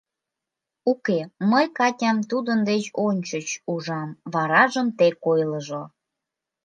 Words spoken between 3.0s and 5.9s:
ончыч ужам, варажым тек ойлыжо».